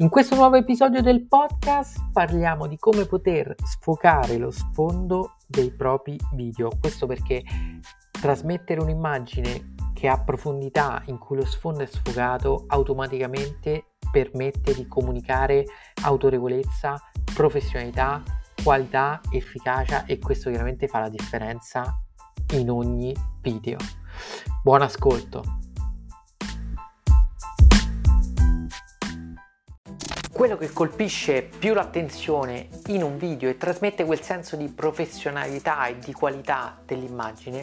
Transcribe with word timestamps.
In 0.00 0.08
questo 0.08 0.34
nuovo 0.34 0.56
episodio 0.56 1.02
del 1.02 1.26
podcast 1.26 2.08
parliamo 2.10 2.66
di 2.66 2.78
come 2.78 3.04
poter 3.04 3.54
sfocare 3.62 4.38
lo 4.38 4.50
sfondo 4.50 5.34
dei 5.46 5.70
propri 5.72 6.18
video. 6.32 6.70
Questo 6.80 7.06
perché 7.06 7.44
trasmettere 8.10 8.80
un'immagine 8.80 9.74
che 9.92 10.08
ha 10.08 10.18
profondità 10.18 11.02
in 11.08 11.18
cui 11.18 11.36
lo 11.36 11.44
sfondo 11.44 11.82
è 11.82 11.86
sfocato 11.86 12.64
automaticamente 12.68 13.88
permette 14.10 14.72
di 14.72 14.86
comunicare 14.86 15.66
autorevolezza, 16.02 16.98
professionalità, 17.34 18.22
qualità, 18.64 19.20
efficacia 19.30 20.06
e 20.06 20.18
questo 20.18 20.48
chiaramente 20.48 20.88
fa 20.88 21.00
la 21.00 21.10
differenza 21.10 22.00
in 22.54 22.70
ogni 22.70 23.14
video. 23.42 23.76
Buon 24.62 24.80
ascolto! 24.80 25.69
Quello 30.40 30.56
che 30.56 30.72
colpisce 30.72 31.42
più 31.42 31.74
l'attenzione 31.74 32.68
in 32.86 33.02
un 33.02 33.18
video 33.18 33.50
e 33.50 33.58
trasmette 33.58 34.06
quel 34.06 34.22
senso 34.22 34.56
di 34.56 34.68
professionalità 34.68 35.84
e 35.84 35.98
di 35.98 36.14
qualità 36.14 36.80
dell'immagine 36.82 37.62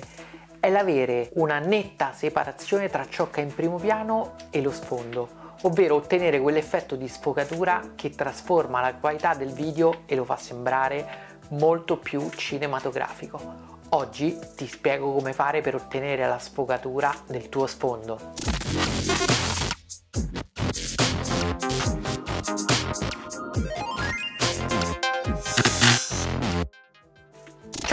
è 0.59 0.69
l'avere 0.69 1.31
una 1.37 1.57
netta 1.57 2.13
separazione 2.13 2.87
tra 2.87 3.07
ciò 3.09 3.31
che 3.31 3.41
è 3.41 3.43
in 3.43 3.55
primo 3.55 3.77
piano 3.77 4.35
e 4.51 4.61
lo 4.61 4.69
sfondo, 4.69 5.55
ovvero 5.63 5.95
ottenere 5.95 6.39
quell'effetto 6.39 6.95
di 6.95 7.07
sfocatura 7.07 7.93
che 7.95 8.11
trasforma 8.11 8.79
la 8.79 8.93
qualità 8.93 9.33
del 9.33 9.53
video 9.53 10.03
e 10.05 10.13
lo 10.13 10.23
fa 10.23 10.37
sembrare 10.37 11.07
molto 11.49 11.97
più 11.97 12.29
cinematografico. 12.29 13.41
Oggi 13.89 14.37
ti 14.55 14.67
spiego 14.67 15.13
come 15.13 15.33
fare 15.33 15.61
per 15.61 15.73
ottenere 15.73 16.27
la 16.27 16.37
sfocatura 16.37 17.11
del 17.25 17.49
tuo 17.49 17.65
sfondo. 17.65 18.19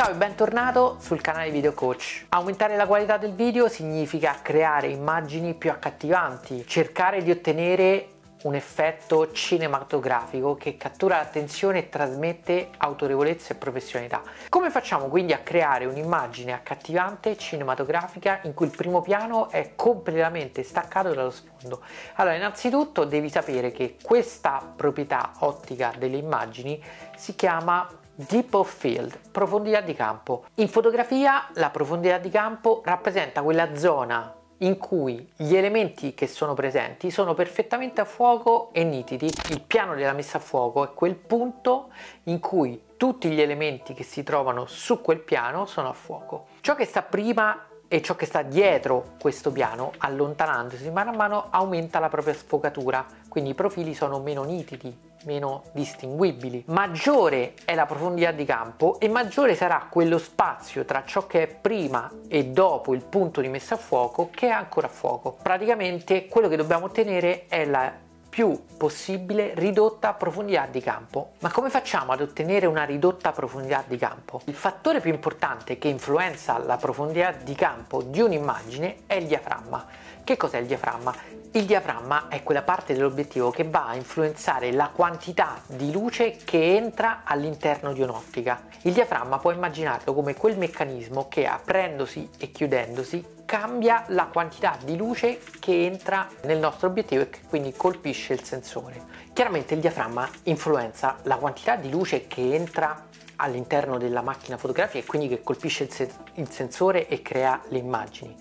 Ciao 0.05 0.12
e 0.12 0.16
bentornato 0.16 0.98
sul 1.00 1.22
canale 1.22 1.50
Video 1.50 1.72
Coach. 1.72 2.27
Aumentare 2.28 2.77
la 2.77 2.86
qualità 2.86 3.16
del 3.16 3.33
video 3.33 3.69
significa 3.69 4.36
creare 4.42 4.88
immagini 4.88 5.55
più 5.55 5.70
accattivanti, 5.70 6.66
cercare 6.66 7.22
di 7.22 7.30
ottenere 7.30 8.08
un 8.42 8.55
effetto 8.55 9.32
cinematografico 9.32 10.56
che 10.56 10.77
cattura 10.77 11.16
l'attenzione 11.16 11.78
e 11.78 11.88
trasmette 11.88 12.69
autorevolezza 12.77 13.55
e 13.55 13.56
professionalità. 13.56 14.20
Come 14.50 14.69
facciamo 14.69 15.06
quindi 15.06 15.32
a 15.32 15.38
creare 15.38 15.86
un'immagine 15.86 16.52
accattivante 16.52 17.38
cinematografica 17.38 18.41
in 18.42 18.52
cui 18.52 18.66
il 18.66 18.77
primo 18.77 19.00
piano 19.00 19.48
è 19.48 19.72
completamente 19.75 20.64
staccato 20.64 21.14
dallo 21.14 21.30
sfondo? 21.30 21.80
Allora, 22.16 22.34
innanzitutto 22.34 23.06
devi 23.06 23.30
sapere 23.30 23.72
che 23.72 23.97
questa 24.02 24.70
proprietà 24.77 25.30
ottica 25.38 25.94
delle 25.97 26.19
immagini 26.19 26.78
si 27.16 27.34
chiama 27.34 28.02
Deep 28.16 28.54
of 28.54 28.72
Field, 28.72 29.18
profondità 29.32 29.80
di 29.80 29.92
campo. 29.92 30.44
In 30.56 30.68
fotografia 30.68 31.48
la 31.54 31.70
profondità 31.70 32.18
di 32.18 32.30
campo 32.30 32.80
rappresenta 32.84 33.42
quella 33.42 33.74
zona 33.74 34.32
in 34.58 34.78
cui 34.78 35.32
gli 35.34 35.56
elementi 35.56 36.14
che 36.14 36.28
sono 36.28 36.54
presenti 36.54 37.10
sono 37.10 37.34
perfettamente 37.34 38.00
a 38.00 38.04
fuoco 38.04 38.68
e 38.72 38.84
nitidi. 38.84 39.26
Il 39.48 39.62
piano 39.62 39.96
della 39.96 40.12
messa 40.12 40.36
a 40.36 40.40
fuoco 40.40 40.84
è 40.84 40.94
quel 40.94 41.16
punto 41.16 41.88
in 42.24 42.38
cui 42.38 42.80
tutti 42.96 43.28
gli 43.30 43.40
elementi 43.40 43.94
che 43.94 44.04
si 44.04 44.22
trovano 44.22 44.66
su 44.66 45.00
quel 45.00 45.18
piano 45.18 45.66
sono 45.66 45.88
a 45.88 45.92
fuoco. 45.92 46.46
Ciò 46.60 46.76
che 46.76 46.84
sta 46.84 47.02
prima 47.02 47.66
e 47.88 48.00
ciò 48.00 48.14
che 48.16 48.26
sta 48.26 48.42
dietro 48.42 49.14
questo 49.20 49.52
piano, 49.52 49.92
allontanandosi 49.98 50.90
mano 50.90 51.10
a 51.10 51.14
mano, 51.14 51.46
aumenta 51.50 51.98
la 51.98 52.08
propria 52.08 52.34
sfocatura, 52.34 53.04
quindi 53.34 53.50
i 53.50 53.54
profili 53.54 53.94
sono 53.94 54.20
meno 54.20 54.44
nitidi, 54.44 54.96
meno 55.24 55.64
distinguibili. 55.72 56.62
Maggiore 56.69 57.54
è 57.64 57.75
la 57.75 57.84
profondità 57.84 58.31
di 58.31 58.44
campo 58.44 59.00
e 59.00 59.09
maggiore 59.09 59.56
sarà 59.56 59.88
quello 59.91 60.19
spazio 60.19 60.84
tra 60.84 61.03
ciò 61.04 61.26
che 61.26 61.42
è 61.42 61.47
prima 61.48 62.09
e 62.28 62.44
dopo 62.44 62.94
il 62.94 63.03
punto 63.03 63.41
di 63.41 63.48
messa 63.48 63.75
a 63.75 63.78
fuoco 63.78 64.31
che 64.31 64.47
è 64.47 64.50
ancora 64.50 64.86
a 64.86 64.91
fuoco. 64.91 65.36
Praticamente 65.42 66.28
quello 66.28 66.47
che 66.47 66.54
dobbiamo 66.54 66.84
ottenere 66.84 67.47
è 67.48 67.64
la 67.64 67.92
più 68.34 68.56
possibile 68.76 69.53
ridotta 69.54 70.12
profondità 70.12 70.66
di 70.66 70.80
campo. 70.80 71.34
Ma 71.41 71.50
come 71.50 71.70
facciamo 71.70 72.10
ad 72.10 72.20
ottenere 72.20 72.66
una 72.66 72.82
ridotta 72.82 73.30
profondità 73.30 73.84
di 73.86 73.97
campo? 73.97 74.41
Il 74.47 74.54
fattore 74.54 75.00
più 75.00 75.12
importante 75.12 75.78
che 75.78 75.86
influenza 75.86 76.59
la 76.59 76.76
profondità 76.76 77.30
di 77.30 77.54
campo 77.54 78.03
di 78.03 78.20
un'immagine 78.20 79.03
è 79.06 79.14
il 79.14 79.26
diaframma. 79.26 79.86
Che 80.24 80.38
cos'è 80.38 80.56
il 80.56 80.64
diaframma? 80.66 81.14
Il 81.50 81.66
diaframma 81.66 82.28
è 82.28 82.42
quella 82.42 82.62
parte 82.62 82.94
dell'obiettivo 82.94 83.50
che 83.50 83.64
va 83.64 83.88
a 83.88 83.94
influenzare 83.94 84.72
la 84.72 84.90
quantità 84.90 85.60
di 85.66 85.92
luce 85.92 86.38
che 86.42 86.76
entra 86.76 87.24
all'interno 87.24 87.92
di 87.92 88.00
un'ottica. 88.00 88.62
Il 88.84 88.94
diaframma 88.94 89.38
può 89.38 89.50
immaginarlo 89.50 90.14
come 90.14 90.34
quel 90.34 90.56
meccanismo 90.56 91.28
che 91.28 91.46
aprendosi 91.46 92.30
e 92.38 92.50
chiudendosi 92.50 93.22
cambia 93.44 94.04
la 94.08 94.24
quantità 94.24 94.78
di 94.82 94.96
luce 94.96 95.40
che 95.60 95.84
entra 95.84 96.26
nel 96.44 96.58
nostro 96.58 96.88
obiettivo 96.88 97.20
e 97.20 97.28
che 97.28 97.41
quindi 97.46 97.74
colpisce 97.74 98.32
il 98.32 98.44
sensore. 98.44 99.02
Chiaramente 99.34 99.74
il 99.74 99.80
diaframma 99.80 100.26
influenza 100.44 101.18
la 101.24 101.36
quantità 101.36 101.76
di 101.76 101.91
luce 101.91 102.26
che 102.26 102.54
entra 102.54 103.08
all'interno 103.37 103.99
della 103.99 104.22
macchina 104.22 104.56
fotografica 104.56 104.99
e 104.99 105.06
quindi 105.06 105.28
che 105.28 105.43
colpisce 105.43 105.84
il, 105.84 105.91
se- 105.91 106.12
il 106.34 106.50
sensore 106.50 107.09
e 107.09 107.22
crea 107.22 107.61
le 107.69 107.78
immagini, 107.78 108.37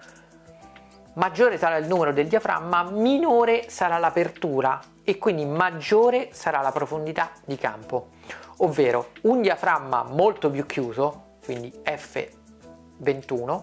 maggiore 1.13 1.57
sarà 1.57 1.77
il 1.77 1.87
numero 1.87 2.13
del 2.13 2.27
diaframma, 2.27 2.83
minore 2.91 3.69
sarà 3.69 3.97
l'apertura 3.97 4.79
e 5.03 5.17
quindi 5.17 5.45
maggiore 5.45 6.29
sarà 6.33 6.61
la 6.61 6.71
profondità 6.71 7.31
di 7.45 7.55
campo. 7.57 8.09
Ovvero 8.57 9.09
un 9.21 9.41
diaframma 9.41 10.03
molto 10.03 10.49
più 10.49 10.65
chiuso, 10.65 11.37
quindi 11.43 11.73
F21, 11.83 13.61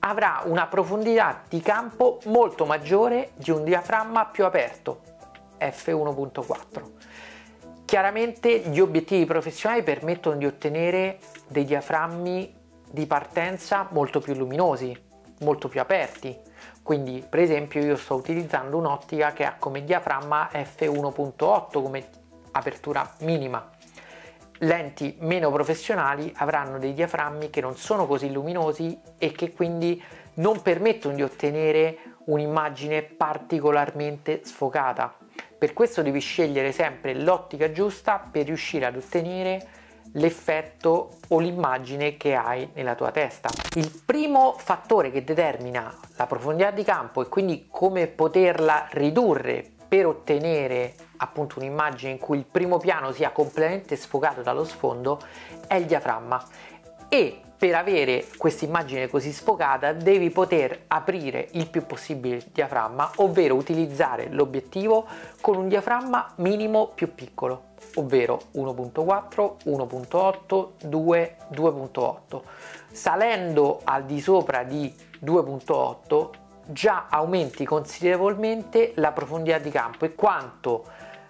avrà 0.00 0.42
una 0.44 0.66
profondità 0.66 1.42
di 1.48 1.60
campo 1.60 2.18
molto 2.24 2.64
maggiore 2.64 3.32
di 3.36 3.50
un 3.50 3.62
diaframma 3.64 4.26
più 4.26 4.44
aperto, 4.44 5.00
f1.4. 5.58 7.31
Chiaramente 7.92 8.60
gli 8.60 8.80
obiettivi 8.80 9.26
professionali 9.26 9.82
permettono 9.82 10.38
di 10.38 10.46
ottenere 10.46 11.18
dei 11.46 11.66
diaframmi 11.66 12.54
di 12.90 13.06
partenza 13.06 13.86
molto 13.90 14.18
più 14.18 14.32
luminosi, 14.32 14.98
molto 15.40 15.68
più 15.68 15.78
aperti. 15.78 16.34
Quindi, 16.82 17.22
per 17.28 17.40
esempio, 17.40 17.84
io 17.84 17.96
sto 17.96 18.14
utilizzando 18.14 18.78
un'ottica 18.78 19.34
che 19.34 19.44
ha 19.44 19.56
come 19.58 19.84
diaframma 19.84 20.48
f1.8 20.54 21.82
come 21.82 22.08
apertura 22.52 23.12
minima 23.18 23.70
lenti 24.60 25.18
meno 25.20 25.50
professionali 25.50 26.32
avranno 26.36 26.78
dei 26.78 26.94
diaframmi 26.94 27.50
che 27.50 27.60
non 27.60 27.76
sono 27.76 28.06
così 28.06 28.32
luminosi 28.32 28.98
e 29.18 29.32
che 29.32 29.52
quindi 29.52 30.02
non 30.36 30.62
permettono 30.62 31.14
di 31.14 31.22
ottenere 31.22 31.98
un'immagine 32.24 33.02
particolarmente 33.02 34.40
sfocata. 34.44 35.21
Per 35.62 35.74
questo 35.74 36.02
devi 36.02 36.18
scegliere 36.18 36.72
sempre 36.72 37.14
l'ottica 37.14 37.70
giusta 37.70 38.18
per 38.18 38.46
riuscire 38.46 38.84
ad 38.84 38.96
ottenere 38.96 39.64
l'effetto 40.14 41.18
o 41.28 41.38
l'immagine 41.38 42.16
che 42.16 42.34
hai 42.34 42.70
nella 42.74 42.96
tua 42.96 43.12
testa. 43.12 43.48
Il 43.76 44.02
primo 44.04 44.56
fattore 44.58 45.12
che 45.12 45.22
determina 45.22 45.96
la 46.16 46.26
profondità 46.26 46.72
di 46.72 46.82
campo 46.82 47.22
e 47.22 47.28
quindi 47.28 47.68
come 47.70 48.08
poterla 48.08 48.88
ridurre 48.90 49.64
per 49.86 50.06
ottenere 50.06 50.94
appunto 51.18 51.60
un'immagine 51.60 52.10
in 52.10 52.18
cui 52.18 52.38
il 52.38 52.44
primo 52.44 52.78
piano 52.78 53.12
sia 53.12 53.30
completamente 53.30 53.94
sfocato 53.94 54.42
dallo 54.42 54.64
sfondo 54.64 55.20
è 55.68 55.76
il 55.76 55.84
diaframma 55.84 56.44
e 57.08 57.40
per 57.62 57.76
avere 57.76 58.26
questa 58.38 58.64
immagine 58.64 59.08
così 59.08 59.30
sfocata 59.30 59.92
devi 59.92 60.30
poter 60.30 60.86
aprire 60.88 61.46
il 61.52 61.70
più 61.70 61.86
possibile 61.86 62.34
il 62.34 62.46
diaframma 62.52 63.12
ovvero 63.18 63.54
utilizzare 63.54 64.26
l'obiettivo 64.30 65.06
con 65.40 65.54
un 65.54 65.68
diaframma 65.68 66.32
minimo 66.38 66.88
più 66.92 67.14
piccolo 67.14 67.66
ovvero 67.94 68.46
1.4 68.56 69.54
1.8 69.64 70.68
2 70.86 71.36
2.8 71.52 72.40
salendo 72.90 73.80
al 73.84 74.06
di 74.06 74.20
sopra 74.20 74.64
di 74.64 74.92
2.8 75.24 76.30
già 76.66 77.06
aumenti 77.10 77.64
considerevolmente 77.64 78.90
la 78.96 79.12
profondità 79.12 79.58
di 79.58 79.70
campo 79.70 80.04
e 80.04 80.16
quanto 80.16 80.84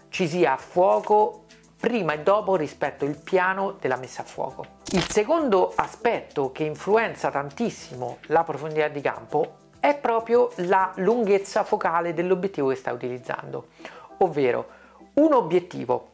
ci 0.09 0.27
sia 0.27 0.57
fuoco 0.57 1.45
prima 1.83 2.13
e 2.13 2.21
dopo 2.21 2.55
rispetto 2.55 3.05
al 3.05 3.17
piano 3.17 3.73
della 3.81 3.97
messa 3.97 4.23
a 4.23 4.25
fuoco. 4.25 4.65
Il 4.93 5.03
secondo 5.11 5.73
aspetto 5.75 6.53
che 6.53 6.63
influenza 6.63 7.29
tantissimo 7.29 8.19
la 8.27 8.45
profondità 8.45 8.87
di 8.87 9.01
campo 9.01 9.55
è 9.81 9.97
proprio 9.97 10.53
la 10.59 10.93
lunghezza 10.99 11.65
focale 11.65 12.15
dell'obiettivo 12.15 12.69
che 12.69 12.77
stai 12.77 12.95
utilizzando, 12.95 13.71
ovvero 14.19 14.69
un 15.15 15.33
obiettivo 15.33 16.11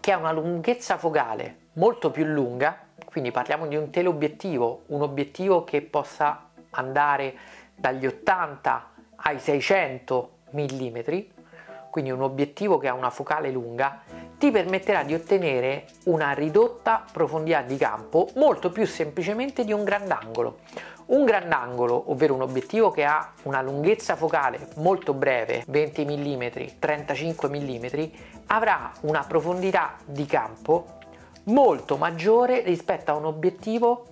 che 0.00 0.12
ha 0.12 0.18
una 0.18 0.32
lunghezza 0.32 0.98
focale 0.98 1.68
molto 1.74 2.10
più 2.10 2.26
lunga, 2.26 2.78
quindi 3.06 3.30
parliamo 3.30 3.66
di 3.68 3.76
un 3.76 3.88
teleobiettivo, 3.88 4.82
un 4.88 5.00
obiettivo 5.00 5.64
che 5.64 5.80
possa 5.80 6.50
andare 6.72 7.38
dagli 7.74 8.04
80 8.04 8.90
ai 9.16 9.38
600 9.38 10.30
mm, 10.54 10.98
quindi 11.90 12.10
un 12.10 12.20
obiettivo 12.20 12.76
che 12.76 12.88
ha 12.88 12.92
una 12.92 13.10
focale 13.10 13.50
lunga, 13.50 14.02
ti 14.40 14.50
permetterà 14.50 15.02
di 15.02 15.12
ottenere 15.12 15.84
una 16.04 16.32
ridotta 16.32 17.04
profondità 17.12 17.60
di 17.60 17.76
campo 17.76 18.30
molto 18.36 18.70
più 18.70 18.86
semplicemente 18.86 19.66
di 19.66 19.72
un 19.74 19.84
grandangolo. 19.84 20.60
Un 21.08 21.26
grandangolo, 21.26 22.04
ovvero 22.10 22.32
un 22.32 22.40
obiettivo 22.40 22.90
che 22.90 23.04
ha 23.04 23.32
una 23.42 23.60
lunghezza 23.60 24.16
focale 24.16 24.68
molto 24.76 25.12
breve, 25.12 25.62
20 25.66 26.04
mm, 26.06 26.46
35 26.78 27.48
mm, 27.50 27.86
avrà 28.46 28.90
una 29.02 29.22
profondità 29.28 29.96
di 30.06 30.24
campo 30.24 30.96
molto 31.44 31.98
maggiore 31.98 32.62
rispetto 32.62 33.10
a 33.10 33.16
un 33.16 33.26
obiettivo 33.26 34.06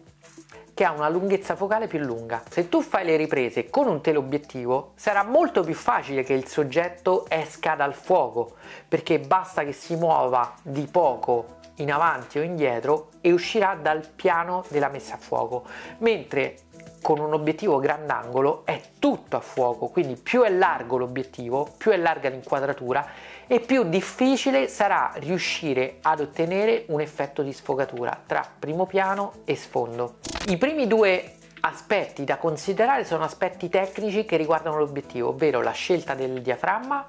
che 0.78 0.84
ha 0.84 0.92
una 0.92 1.08
lunghezza 1.08 1.56
focale 1.56 1.88
più 1.88 1.98
lunga. 1.98 2.40
Se 2.48 2.68
tu 2.68 2.82
fai 2.82 3.04
le 3.04 3.16
riprese 3.16 3.68
con 3.68 3.88
un 3.88 4.00
teleobiettivo 4.00 4.92
sarà 4.94 5.24
molto 5.24 5.64
più 5.64 5.74
facile 5.74 6.22
che 6.22 6.34
il 6.34 6.46
soggetto 6.46 7.26
esca 7.28 7.74
dal 7.74 7.94
fuoco 7.94 8.52
perché 8.86 9.18
basta 9.18 9.64
che 9.64 9.72
si 9.72 9.96
muova 9.96 10.54
di 10.62 10.86
poco 10.86 11.56
in 11.78 11.90
avanti 11.90 12.38
o 12.38 12.42
indietro 12.42 13.08
e 13.20 13.32
uscirà 13.32 13.74
dal 13.74 14.06
piano 14.06 14.64
della 14.68 14.88
messa 14.88 15.14
a 15.14 15.18
fuoco 15.18 15.64
mentre 15.98 16.54
con 17.00 17.18
un 17.18 17.32
obiettivo 17.32 17.78
grandangolo 17.78 18.62
è 18.64 18.80
tutto 18.98 19.36
a 19.36 19.40
fuoco 19.40 19.86
quindi 19.88 20.16
più 20.16 20.42
è 20.42 20.50
largo 20.50 20.96
l'obiettivo 20.96 21.68
più 21.76 21.90
è 21.92 21.96
larga 21.96 22.28
l'inquadratura 22.28 23.06
e 23.50 23.60
più 23.60 23.84
difficile 23.84 24.68
sarà 24.68 25.12
riuscire 25.16 25.96
ad 26.02 26.20
ottenere 26.20 26.84
un 26.88 27.00
effetto 27.00 27.42
di 27.42 27.52
sfogatura 27.52 28.20
tra 28.26 28.46
primo 28.58 28.84
piano 28.84 29.32
e 29.44 29.56
sfondo. 29.56 30.16
I 30.48 30.58
primi 30.58 30.86
due 30.86 31.32
aspetti 31.60 32.24
da 32.24 32.36
considerare 32.36 33.04
sono 33.04 33.24
aspetti 33.24 33.70
tecnici 33.70 34.26
che 34.26 34.36
riguardano 34.36 34.76
l'obiettivo, 34.78 35.30
ovvero 35.30 35.62
la 35.62 35.70
scelta 35.70 36.14
del 36.14 36.42
diaframma 36.42 37.06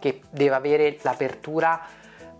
che 0.00 0.22
deve 0.30 0.54
avere 0.54 0.98
l'apertura 1.02 1.80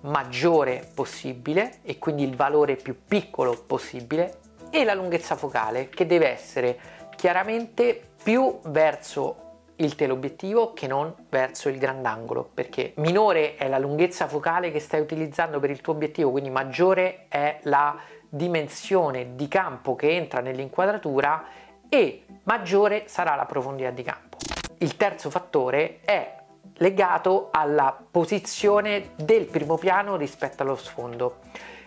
maggiore 0.00 0.88
possibile 0.94 1.78
e 1.82 1.98
quindi 1.98 2.24
il 2.24 2.36
valore 2.36 2.76
più 2.76 2.96
piccolo 3.06 3.62
possibile 3.66 4.38
e 4.74 4.82
la 4.82 4.94
lunghezza 4.94 5.36
focale 5.36 5.88
che 5.88 6.04
deve 6.04 6.28
essere 6.28 6.78
chiaramente 7.14 8.10
più 8.20 8.58
verso 8.64 9.42
il 9.76 9.94
teleobiettivo 9.94 10.72
che 10.72 10.88
non 10.88 11.14
verso 11.28 11.68
il 11.68 11.78
grandangolo 11.78 12.50
perché 12.52 12.92
minore 12.96 13.54
è 13.54 13.68
la 13.68 13.78
lunghezza 13.78 14.26
focale 14.26 14.72
che 14.72 14.80
stai 14.80 15.00
utilizzando 15.00 15.60
per 15.60 15.70
il 15.70 15.80
tuo 15.80 15.92
obiettivo 15.92 16.32
quindi 16.32 16.50
maggiore 16.50 17.26
è 17.28 17.60
la 17.62 17.96
dimensione 18.28 19.36
di 19.36 19.46
campo 19.46 19.94
che 19.94 20.10
entra 20.10 20.40
nell'inquadratura 20.40 21.44
e 21.88 22.24
maggiore 22.42 23.04
sarà 23.06 23.36
la 23.36 23.44
profondità 23.44 23.90
di 23.90 24.02
campo. 24.02 24.38
Il 24.78 24.96
terzo 24.96 25.30
fattore 25.30 26.00
è 26.04 26.36
legato 26.78 27.50
alla 27.52 27.96
posizione 28.10 29.10
del 29.14 29.44
primo 29.44 29.76
piano 29.76 30.16
rispetto 30.16 30.64
allo 30.64 30.74
sfondo. 30.74 31.36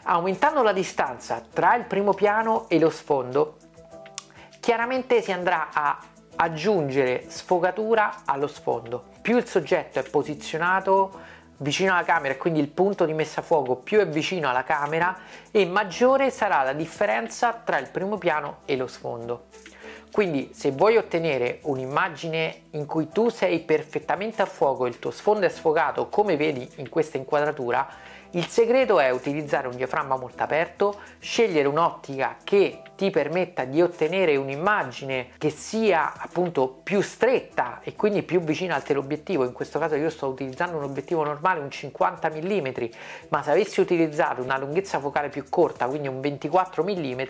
Aumentando 0.10 0.64
la 0.64 0.72
distanza 0.72 1.44
tra 1.52 1.76
il 1.76 1.84
primo 1.84 2.14
piano 2.14 2.70
e 2.70 2.80
lo 2.80 2.90
sfondo, 2.90 3.58
chiaramente 4.62 5.22
si 5.22 5.34
andrà 5.34 5.68
a 5.74 6.02
aggiungere 6.38 7.26
sfogatura 7.28 8.22
allo 8.24 8.48
sfondo. 8.48 9.04
Più 9.22 9.36
il 9.36 9.46
soggetto 9.46 10.00
è 10.00 10.04
posizionato 10.04 11.12
vicino 11.58 11.92
alla 11.92 12.06
camera 12.06 12.38
quindi 12.38 12.62
il 12.62 12.70
punto 12.70 13.04
di 13.04 13.14
messa 13.14 13.42
a 13.42 13.44
fuoco 13.44 13.78
più 13.78 14.00
è 14.00 14.08
vicino 14.08 14.48
alla 14.48 14.64
camera 14.64 15.18
e 15.52 15.66
maggiore 15.66 16.30
sarà 16.30 16.62
la 16.62 16.74
differenza 16.74 17.52
tra 17.52 17.78
il 17.78 17.90
primo 17.90 18.18
piano 18.18 18.60
e 18.64 18.78
lo 18.78 18.88
sfondo. 18.88 19.48
Quindi 20.10 20.52
se 20.54 20.72
vuoi 20.72 20.96
ottenere 20.96 21.60
un'immagine 21.64 22.62
in 22.72 22.86
cui 22.86 23.10
tu 23.10 23.28
sei 23.28 23.60
perfettamente 23.60 24.42
a 24.42 24.46
fuoco 24.46 24.86
e 24.86 24.90
il 24.90 25.00
tuo 25.00 25.12
sfondo 25.12 25.46
è 25.46 25.50
sfogato 25.50 26.08
come 26.08 26.38
vedi 26.38 26.68
in 26.78 26.88
questa 26.88 27.18
inquadratura, 27.18 28.16
il 28.32 28.46
segreto 28.48 29.00
è 29.00 29.10
utilizzare 29.10 29.68
un 29.68 29.76
diaframma 29.76 30.18
molto 30.18 30.44
aperto, 30.44 31.00
scegliere 31.20 31.68
un'ottica 31.68 32.38
che 32.44 32.82
ti 32.98 33.10
permetta 33.10 33.64
di 33.64 33.82
ottenere 33.82 34.36
un'immagine 34.36 35.30
che 35.38 35.50
sia 35.50 36.14
appunto 36.18 36.80
più 36.84 37.02
stretta 37.02 37.80
e 37.84 37.96
quindi 37.96 38.24
più 38.24 38.42
vicina 38.42 38.76
al 38.76 38.84
teleobiettivo. 38.84 39.46
In 39.46 39.54
questo 39.54 39.80
caso 39.80 39.96
io 39.96 40.10
sto 40.10 40.28
utilizzando 40.28 40.78
un 40.78 40.84
obiettivo 40.84 41.24
normale, 41.24 41.62
un 41.62 41.72
50 41.72 42.30
mm, 42.30 42.68
ma 43.30 43.44
se 43.44 43.52
avessi 43.52 43.80
utilizzato 43.80 44.42
una 44.42 44.58
lunghezza 44.58 45.00
focale 45.00 45.30
più 45.30 45.46
corta, 45.50 45.88
quindi 45.88 46.08
un 46.08 46.20
24 46.20 46.84
mm, 46.84 47.22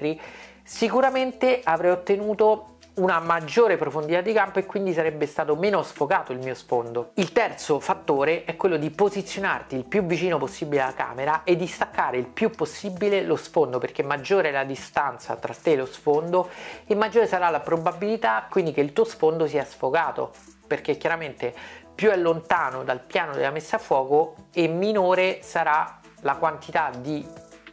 sicuramente 0.64 1.62
avrei 1.64 1.92
ottenuto 1.92 2.76
una 2.98 3.20
maggiore 3.20 3.78
profondità 3.78 4.22
di 4.22 4.34
campo 4.34 4.60
e 4.60 4.66
quindi 4.66 4.94
sarebbe 4.94 5.26
stato 5.26 5.56
meno 5.56 5.84
sfocato 5.84 6.32
il 6.32 6.40
mio 6.40 6.56
sfondo. 6.56 7.12
Il 7.16 7.32
terzo 7.32 7.80
fattore 7.80 8.44
è 8.44 8.56
quello 8.56 8.78
di 8.78 8.90
posizionarti 8.90 9.76
il 9.76 9.86
più 9.86 10.04
vicino 10.04 10.38
possibile 10.38 10.82
alla 10.82 10.94
camera 10.94 11.42
e 11.44 11.56
di 11.56 11.68
staccare 11.68 12.18
il 12.18 12.25
più 12.25 12.50
possibile 12.50 13.22
lo 13.24 13.36
sfondo 13.36 13.77
perché 13.77 14.04
maggiore 14.04 14.50
è 14.50 14.51
la 14.51 14.63
distanza 14.63 15.36
tra 15.36 15.54
te 15.54 15.72
e 15.72 15.75
lo 15.75 15.86
sfondo 15.86 16.50
e 16.86 16.96
maggiore 16.96 17.27
sarà 17.27 17.50
la 17.50 17.60
probabilità 17.60 18.46
quindi 18.50 18.72
che 18.72 18.82
il 18.82 18.94
tuo 18.94 19.04
sfondo 19.04 19.48
sia 19.48 19.63
sfocato 19.63 20.32
perché 20.66 20.98
chiaramente 20.98 21.54
più 21.94 22.10
è 22.10 22.18
lontano 22.18 22.84
dal 22.84 23.00
piano 23.00 23.34
della 23.34 23.51
messa 23.51 23.77
a 23.77 23.80
fuoco 23.80 24.36
e 24.54 24.68
minore 24.68 25.39
sarà 25.42 26.00
la 26.22 26.36
quantità 26.36 26.92
di 27.00 27.25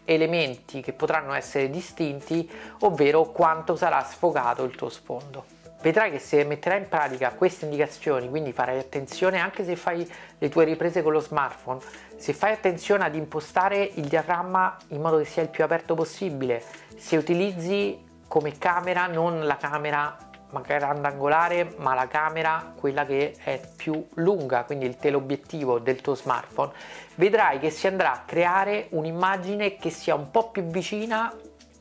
elementi 0.05 0.81
che 0.81 0.93
potranno 0.93 1.33
essere 1.35 1.71
distinti, 1.71 2.49
ovvero 2.81 3.25
quanto 3.27 3.77
sarà 3.77 4.03
sfogato 4.05 4.65
il 4.65 4.75
tuo 4.77 4.89
sfondo. 4.89 5.45
Vedrai 5.81 6.11
che 6.11 6.19
se 6.19 6.45
metterai 6.45 6.79
in 6.79 6.89
pratica 6.89 7.33
queste 7.33 7.67
indicazioni, 7.67 8.31
quindi 8.31 8.53
farai 8.53 8.79
attenzione 8.79 9.39
anche 9.39 9.65
se 9.65 9.77
fai 9.77 10.11
le 10.39 10.49
tue 10.49 10.65
riprese 10.65 11.03
con 11.03 11.13
lo 11.13 11.21
smartphone, 11.21 11.81
se 12.17 12.33
fai 12.33 12.53
attenzione 12.53 13.05
ad 13.05 13.15
impostare 13.15 13.91
il 13.95 14.07
diaframma 14.07 14.79
in 14.89 15.03
modo 15.03 15.19
che 15.19 15.27
sia 15.27 15.43
il 15.43 15.51
più 15.51 15.63
aperto 15.63 15.95
possibile, 15.95 16.63
se 16.97 17.19
utilizzi 17.19 18.03
come 18.27 18.57
camera 18.57 19.07
non 19.07 19.45
la 19.45 19.59
camera 19.59 20.17
grandangolare 20.61 21.75
ma 21.77 21.95
la 21.95 22.07
camera 22.07 22.73
quella 22.77 23.05
che 23.05 23.35
è 23.43 23.61
più 23.77 24.07
lunga 24.15 24.65
quindi 24.65 24.87
il 24.87 24.97
teleobiettivo 24.97 25.79
del 25.79 26.01
tuo 26.01 26.15
smartphone 26.15 26.73
vedrai 27.17 27.59
che 27.59 27.71
si 27.71 27.87
andrà 27.87 28.13
a 28.13 28.23
creare 28.25 28.89
un'immagine 28.91 29.77
che 29.77 29.91
sia 29.91 30.15
un 30.15 30.31
po' 30.31 30.51
più 30.51 30.63
vicina 30.63 31.33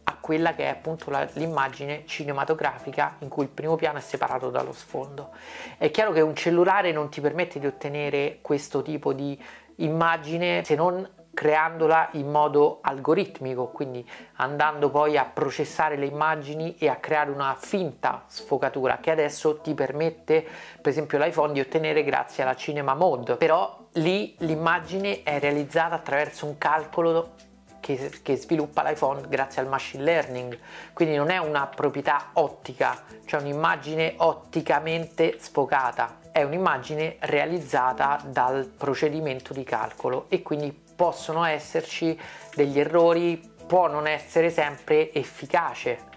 a 0.05 0.17
quella 0.19 0.53
che 0.53 0.65
è 0.65 0.67
appunto 0.67 1.11
l'immagine 1.33 2.03
cinematografica 2.05 3.15
in 3.19 3.29
cui 3.29 3.43
il 3.43 3.49
primo 3.49 3.75
piano 3.75 3.99
è 3.99 4.01
separato 4.01 4.49
dallo 4.49 4.73
sfondo. 4.73 5.29
È 5.77 5.89
chiaro 5.91 6.11
che 6.11 6.19
un 6.19 6.35
cellulare 6.35 6.91
non 6.91 7.09
ti 7.09 7.21
permette 7.21 7.59
di 7.59 7.67
ottenere 7.67 8.39
questo 8.41 8.81
tipo 8.81 9.13
di 9.13 9.41
immagine 9.77 10.63
se 10.65 10.75
non 10.75 11.07
creandola 11.33 12.09
in 12.13 12.29
modo 12.29 12.79
algoritmico, 12.81 13.67
quindi 13.67 14.07
andando 14.35 14.89
poi 14.89 15.17
a 15.17 15.25
processare 15.25 15.97
le 15.97 16.05
immagini 16.05 16.75
e 16.77 16.87
a 16.87 16.97
creare 16.97 17.31
una 17.31 17.55
finta 17.59 18.23
sfocatura 18.27 18.99
che 18.99 19.11
adesso 19.11 19.57
ti 19.57 19.73
permette, 19.73 20.45
per 20.81 20.91
esempio 20.91 21.17
l'iPhone, 21.17 21.53
di 21.53 21.59
ottenere 21.59 22.03
grazie 22.03 22.43
alla 22.43 22.55
Cinema 22.55 22.93
Mode. 22.93 23.35
Però 23.37 23.87
lì 23.93 24.35
l'immagine 24.39 25.23
è 25.23 25.39
realizzata 25.39 25.95
attraverso 25.95 26.45
un 26.45 26.57
calcolo 26.57 27.31
che, 27.79 28.11
che, 28.21 28.37
sviluppa 28.37 28.81
l'iPhone 28.83 29.23
grazie 29.27 29.61
al 29.61 29.67
machine 29.67 30.03
learning, 30.03 30.57
quindi 30.93 31.15
non 31.15 31.29
è 31.29 31.37
una 31.37 31.67
proprietà 31.67 32.29
ottica, 32.33 33.03
cioè 33.25 33.41
un'immagine 33.41 34.13
otticamente 34.17 35.37
sfocata 35.39 36.22
è 36.33 36.41
un'immagine 36.41 37.17
realizzata 37.19 38.19
dal 38.25 38.65
procedimento 38.65 39.53
di 39.53 39.63
calcolo 39.63 40.25
e 40.29 40.41
quindi 40.41 40.77
possono 40.95 41.45
esserci 41.45 42.19
degli 42.55 42.79
errori, 42.79 43.41
può 43.65 43.87
non 43.87 44.07
essere 44.07 44.49
sempre 44.49 45.13
efficace 45.13 46.11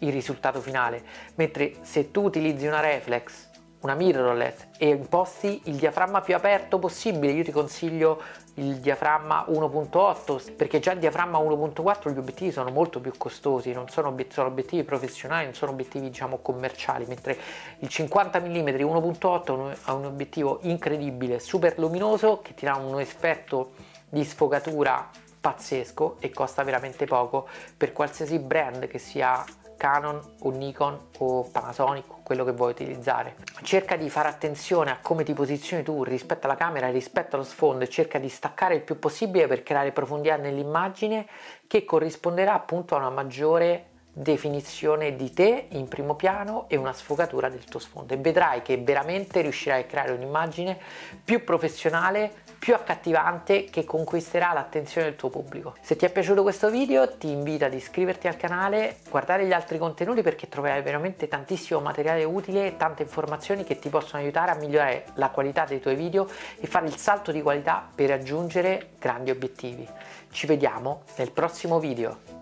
il 0.00 0.10
risultato 0.10 0.60
finale, 0.60 1.02
mentre 1.34 1.74
se 1.82 2.10
tu 2.10 2.22
utilizzi 2.22 2.66
una 2.66 2.80
reflex 2.80 3.47
una 3.80 3.94
mirrorless 3.94 4.66
e 4.76 4.88
imposti 4.88 5.62
il 5.64 5.76
diaframma 5.76 6.20
più 6.20 6.34
aperto 6.34 6.78
possibile. 6.78 7.32
Io 7.32 7.44
ti 7.44 7.52
consiglio 7.52 8.20
il 8.54 8.76
diaframma 8.78 9.46
1.8 9.48 10.54
perché 10.56 10.80
già 10.80 10.92
il 10.92 10.98
diaframma 10.98 11.38
1.4 11.38 12.12
gli 12.12 12.18
obiettivi 12.18 12.50
sono 12.50 12.70
molto 12.70 13.00
più 13.00 13.12
costosi, 13.16 13.72
non 13.72 13.88
sono, 13.88 14.08
obiet- 14.08 14.32
sono 14.32 14.48
obiettivi 14.48 14.82
professionali, 14.82 15.44
non 15.44 15.54
sono 15.54 15.70
obiettivi 15.70 16.08
diciamo 16.08 16.38
commerciali, 16.38 17.04
mentre 17.06 17.38
il 17.78 17.88
50 17.88 18.40
mm 18.40 18.68
1.8 18.68 19.86
è 19.86 19.90
un 19.90 20.04
obiettivo 20.06 20.58
incredibile, 20.62 21.38
super 21.38 21.78
luminoso 21.78 22.40
che 22.42 22.54
ti 22.54 22.64
dà 22.64 22.74
un 22.74 22.98
effetto 22.98 23.72
di 24.08 24.24
sfogatura 24.24 25.08
pazzesco 25.40 26.16
e 26.18 26.30
costa 26.30 26.64
veramente 26.64 27.06
poco 27.06 27.46
per 27.76 27.92
qualsiasi 27.92 28.38
brand 28.38 28.88
che 28.88 28.98
sia 28.98 29.44
Canon 29.78 30.20
o 30.40 30.50
Nikon 30.50 30.98
o 31.18 31.48
Panasonic 31.50 32.04
quello 32.22 32.44
che 32.44 32.52
vuoi 32.52 32.72
utilizzare. 32.72 33.36
Cerca 33.62 33.96
di 33.96 34.10
fare 34.10 34.28
attenzione 34.28 34.90
a 34.90 34.98
come 35.00 35.24
ti 35.24 35.32
posizioni 35.32 35.82
tu 35.82 36.04
rispetto 36.04 36.46
alla 36.46 36.56
camera 36.56 36.90
rispetto 36.90 37.36
allo 37.36 37.44
sfondo 37.44 37.84
e 37.84 37.88
cerca 37.88 38.18
di 38.18 38.28
staccare 38.28 38.74
il 38.74 38.82
più 38.82 38.98
possibile 38.98 39.46
per 39.46 39.62
creare 39.62 39.92
profondità 39.92 40.36
nell'immagine 40.36 41.26
che 41.66 41.86
corrisponderà 41.86 42.52
appunto 42.52 42.94
a 42.94 42.98
una 42.98 43.08
maggiore 43.08 43.87
definizione 44.18 45.14
di 45.14 45.32
te 45.32 45.66
in 45.70 45.86
primo 45.86 46.16
piano 46.16 46.64
e 46.68 46.76
una 46.76 46.92
sfogatura 46.92 47.48
del 47.48 47.64
tuo 47.64 47.78
sfondo 47.78 48.14
e 48.14 48.16
vedrai 48.16 48.62
che 48.62 48.76
veramente 48.76 49.40
riuscirai 49.40 49.82
a 49.82 49.84
creare 49.84 50.10
un'immagine 50.10 50.76
più 51.24 51.44
professionale 51.44 52.46
più 52.58 52.74
accattivante 52.74 53.66
che 53.66 53.84
conquisterà 53.84 54.52
l'attenzione 54.52 55.06
del 55.06 55.16
tuo 55.16 55.30
pubblico. 55.30 55.74
Se 55.80 55.94
ti 55.94 56.04
è 56.04 56.10
piaciuto 56.10 56.42
questo 56.42 56.68
video 56.68 57.16
ti 57.16 57.30
invito 57.30 57.64
ad 57.64 57.72
iscriverti 57.72 58.26
al 58.26 58.36
canale, 58.36 58.96
guardare 59.08 59.46
gli 59.46 59.52
altri 59.52 59.78
contenuti 59.78 60.22
perché 60.22 60.48
troverai 60.48 60.82
veramente 60.82 61.28
tantissimo 61.28 61.78
materiale 61.78 62.24
utile 62.24 62.76
tante 62.76 63.02
informazioni 63.02 63.62
che 63.62 63.78
ti 63.78 63.88
possono 63.88 64.20
aiutare 64.20 64.50
a 64.50 64.56
migliorare 64.56 65.04
la 65.14 65.30
qualità 65.30 65.64
dei 65.64 65.80
tuoi 65.80 65.94
video 65.94 66.28
e 66.58 66.66
fare 66.66 66.86
il 66.86 66.96
salto 66.96 67.30
di 67.30 67.40
qualità 67.40 67.88
per 67.94 68.08
raggiungere 68.08 68.90
grandi 68.98 69.30
obiettivi. 69.30 69.86
Ci 70.30 70.46
vediamo 70.46 71.02
nel 71.16 71.30
prossimo 71.30 71.78
video. 71.78 72.37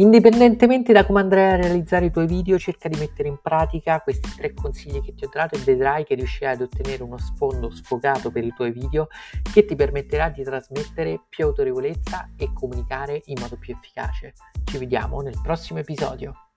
Indipendentemente 0.00 0.92
da 0.92 1.04
come 1.04 1.18
andrai 1.18 1.54
a 1.54 1.56
realizzare 1.56 2.06
i 2.06 2.12
tuoi 2.12 2.28
video, 2.28 2.56
cerca 2.56 2.88
di 2.88 2.96
mettere 3.00 3.26
in 3.26 3.40
pratica 3.42 4.00
questi 4.00 4.32
tre 4.36 4.54
consigli 4.54 5.02
che 5.02 5.12
ti 5.12 5.24
ho 5.24 5.28
dato 5.28 5.56
e 5.56 5.58
vedrai 5.58 6.04
che 6.04 6.14
riuscirai 6.14 6.54
ad 6.54 6.60
ottenere 6.60 7.02
uno 7.02 7.18
sfondo 7.18 7.68
sfogato 7.68 8.30
per 8.30 8.44
i 8.44 8.52
tuoi 8.54 8.70
video 8.70 9.08
che 9.52 9.64
ti 9.64 9.74
permetterà 9.74 10.28
di 10.28 10.44
trasmettere 10.44 11.22
più 11.28 11.46
autorevolezza 11.46 12.30
e 12.36 12.52
comunicare 12.52 13.22
in 13.24 13.40
modo 13.40 13.56
più 13.56 13.74
efficace. 13.74 14.34
Ci 14.62 14.78
vediamo 14.78 15.20
nel 15.20 15.40
prossimo 15.42 15.80
episodio. 15.80 16.47